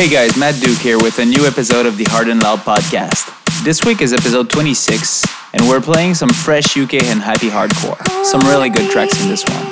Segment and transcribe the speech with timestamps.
[0.00, 3.28] Hey guys, Matt Duke here with a new episode of the Hard and Loud podcast.
[3.64, 8.00] This week is episode 26, and we're playing some fresh UK and happy hardcore.
[8.24, 9.62] Some really good tracks in this one.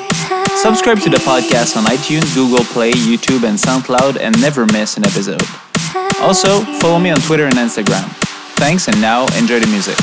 [0.58, 5.06] Subscribe to the podcast on iTunes, Google Play, YouTube, and SoundCloud, and never miss an
[5.06, 5.40] episode.
[6.20, 8.04] Also, follow me on Twitter and Instagram.
[8.60, 9.96] Thanks, and now enjoy the music.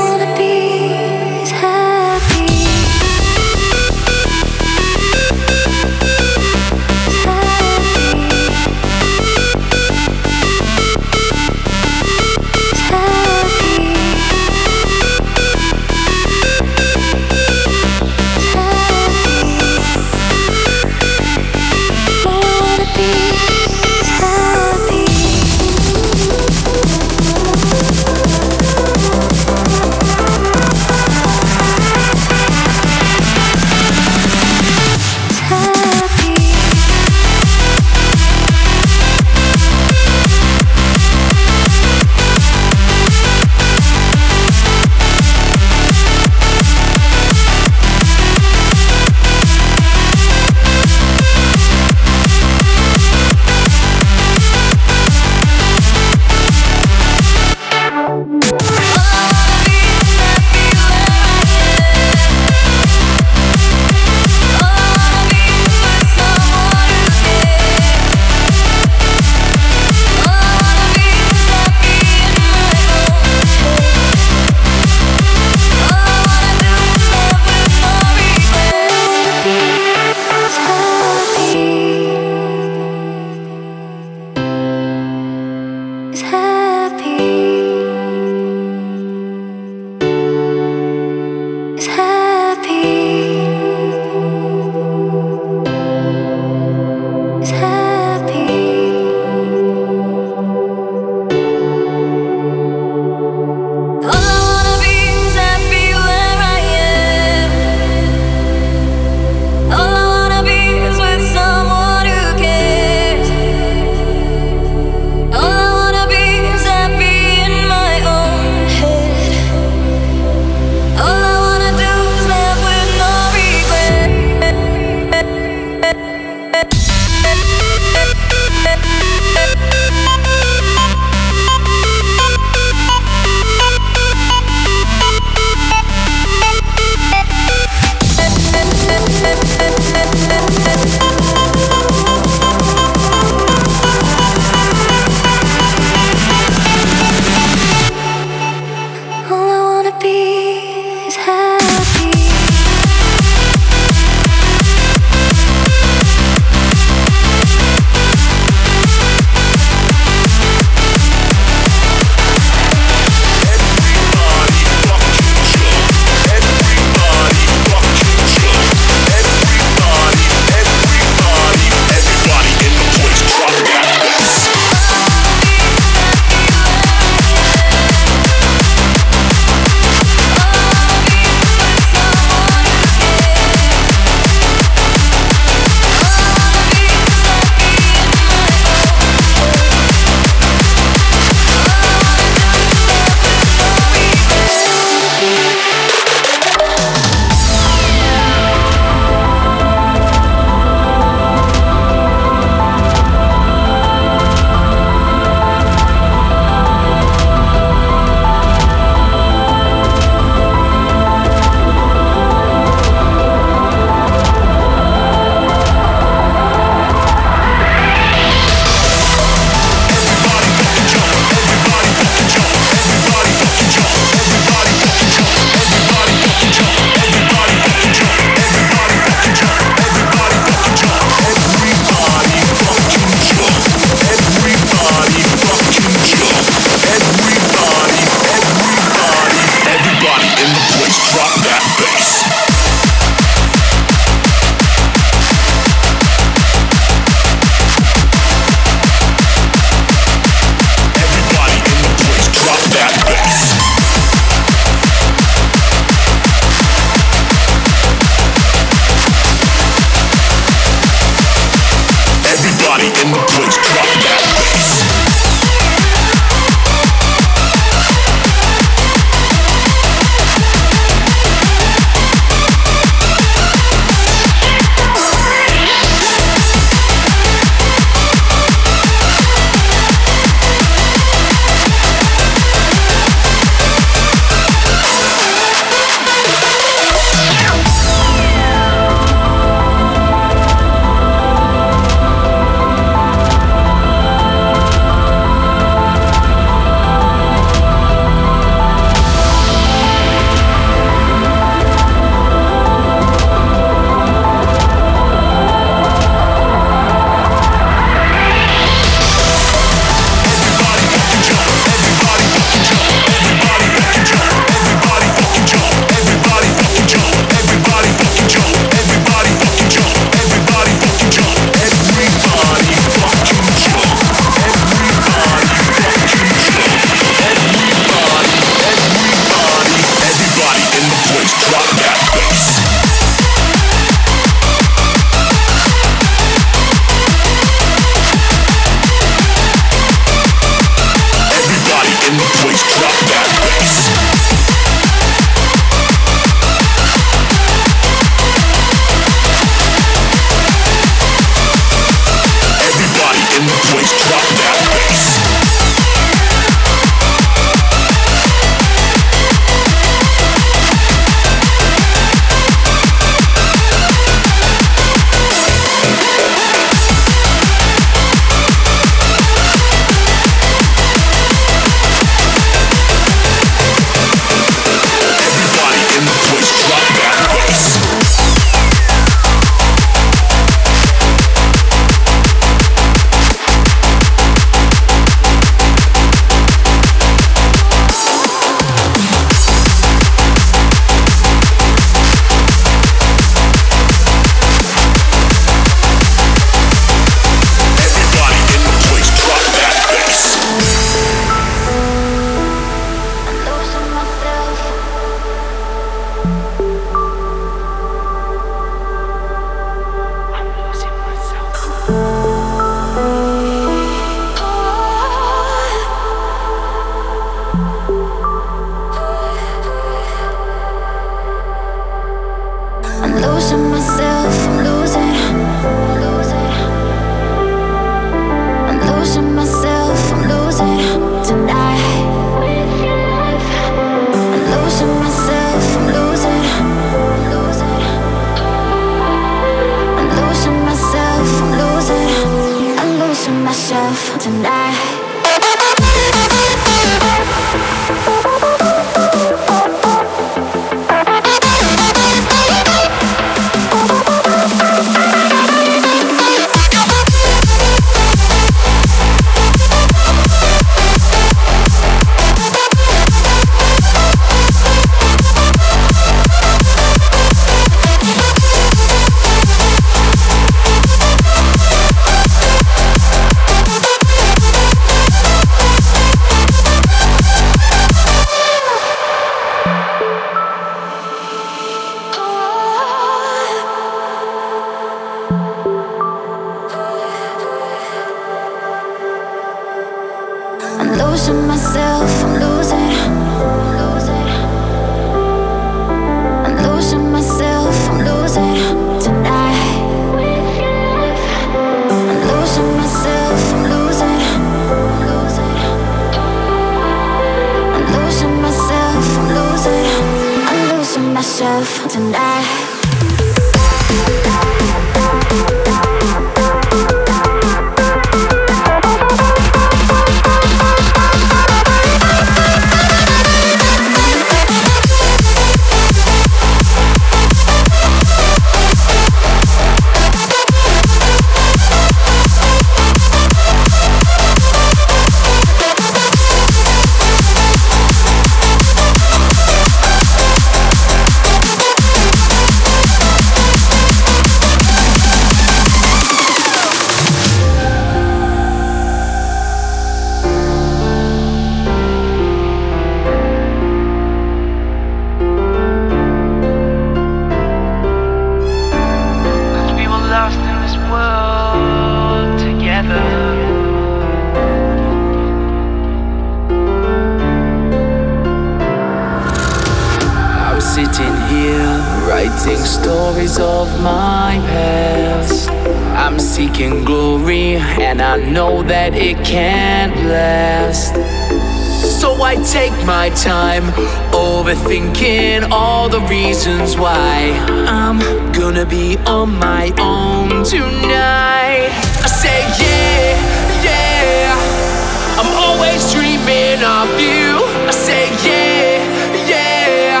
[587.84, 587.98] I'm
[588.32, 591.68] gonna be on my own tonight.
[592.00, 593.12] I say, yeah,
[593.60, 597.44] yeah, I'm always dreaming of you.
[597.68, 598.80] I say, yeah,
[599.28, 600.00] yeah,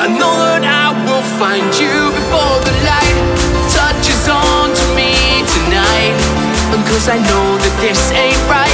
[0.00, 3.16] I know that I will find you before the light
[3.76, 6.16] touches on to me tonight.
[6.96, 8.65] Cause I know that this ain't right.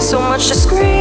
[0.00, 0.97] So much to scream.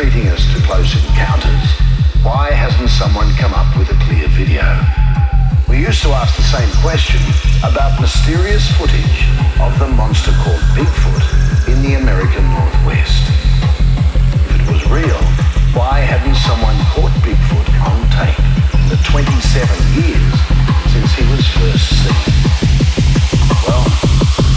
[0.00, 1.68] Treating us to close encounters,
[2.24, 4.64] why hasn't someone come up with a clear video?
[5.68, 7.20] We used to ask the same question
[7.60, 9.28] about mysterious footage
[9.60, 13.28] of the monster called Bigfoot in the American Northwest.
[14.48, 15.20] If it was real,
[15.76, 18.40] why hadn't someone caught Bigfoot on tape
[18.80, 19.20] in the 27
[20.00, 20.32] years
[20.96, 22.24] since he was first seen?
[23.68, 23.84] Well,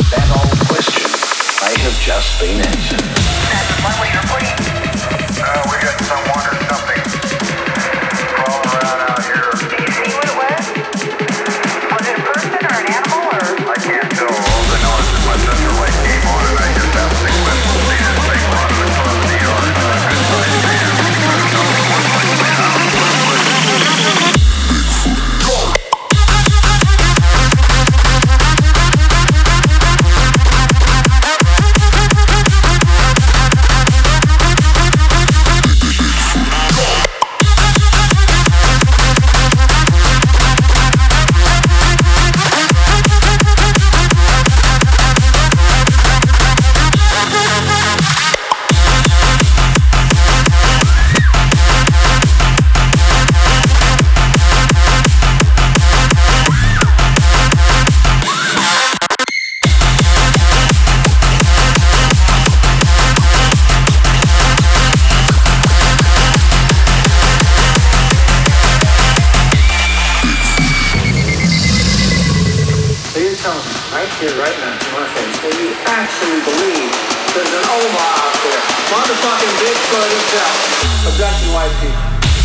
[0.08, 1.04] that old question
[1.68, 3.04] may have just been answered.
[5.46, 7.04] Uh, we got someone or something
[8.32, 10.23] crawling around out here.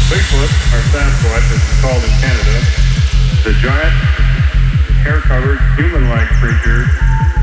[0.09, 2.57] Bigfoot, or Sasquatch as it's called in Canada,
[3.45, 3.93] the giant,
[5.05, 6.89] hair-covered, human-like creature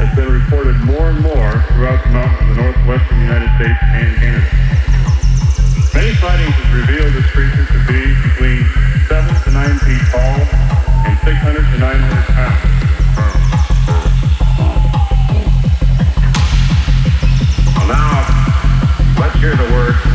[0.02, 4.18] has been reported more and more throughout the mountains of the northwestern United States and
[4.18, 4.50] Canada.
[5.94, 8.02] Many sightings have revealed this creature to be
[8.34, 8.66] between
[9.14, 10.42] 7 to 9 feet tall
[11.06, 12.02] and 600 to 900
[12.34, 12.66] pounds.
[17.86, 18.26] Now,
[19.22, 20.15] let's hear the words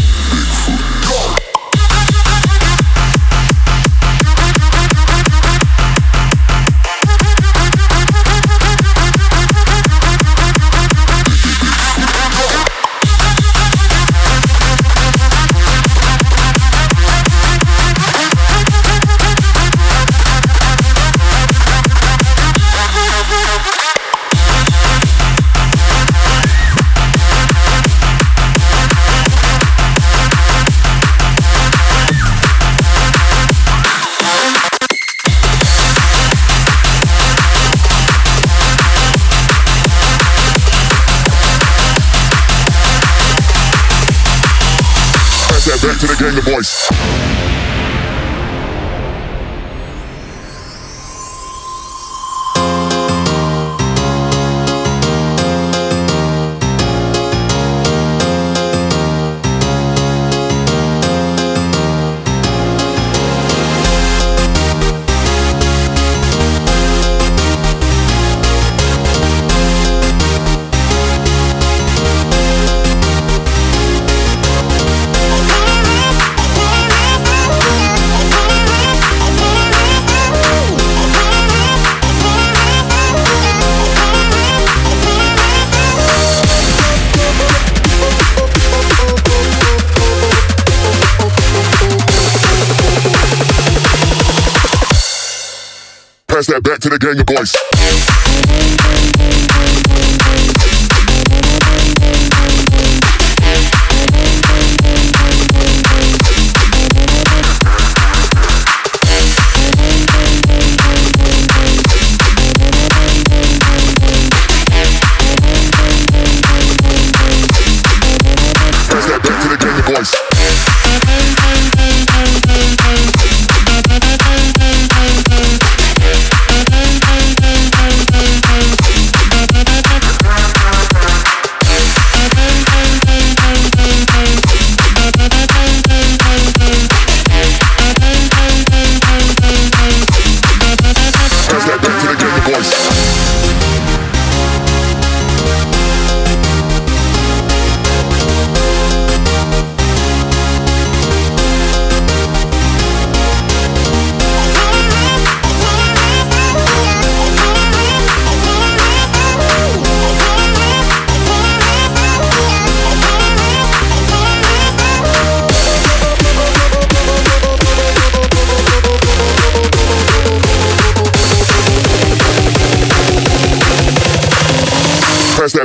[46.21, 47.20] the gang of boys.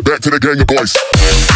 [0.03, 1.56] back to the gang of boys.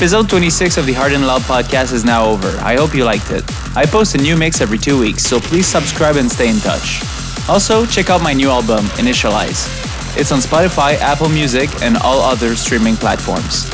[0.00, 2.48] Episode 26 of the Hard and Loud podcast is now over.
[2.62, 3.44] I hope you liked it.
[3.76, 7.02] I post a new mix every two weeks, so please subscribe and stay in touch.
[7.50, 9.68] Also, check out my new album, Initialize.
[10.16, 13.64] It's on Spotify, Apple Music, and all other streaming platforms.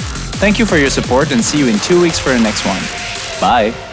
[0.42, 2.82] Thank you for your support and see you in two weeks for the next one.
[3.40, 3.85] Bye.